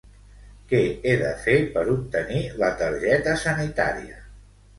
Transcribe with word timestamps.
Què 0.69 0.77
he 1.09 1.13
de 1.19 1.29
fer 1.43 1.57
per 1.75 1.83
obtenir 1.97 2.41
la 2.63 2.71
targeta 2.81 3.37
sanitària? 3.45 4.19